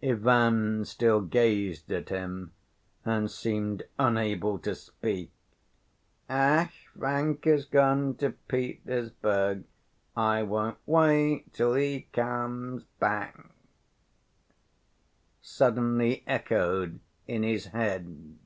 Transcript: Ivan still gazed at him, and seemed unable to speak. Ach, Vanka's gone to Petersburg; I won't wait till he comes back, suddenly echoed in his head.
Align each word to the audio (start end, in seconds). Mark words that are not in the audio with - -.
Ivan 0.00 0.84
still 0.84 1.20
gazed 1.22 1.90
at 1.90 2.10
him, 2.10 2.52
and 3.04 3.28
seemed 3.28 3.82
unable 3.98 4.56
to 4.60 4.76
speak. 4.76 5.32
Ach, 6.30 6.88
Vanka's 6.94 7.64
gone 7.64 8.14
to 8.18 8.30
Petersburg; 8.30 9.64
I 10.16 10.44
won't 10.44 10.78
wait 10.86 11.52
till 11.52 11.74
he 11.74 12.02
comes 12.12 12.84
back, 13.00 13.50
suddenly 15.42 16.22
echoed 16.28 17.00
in 17.26 17.42
his 17.42 17.64
head. 17.66 18.38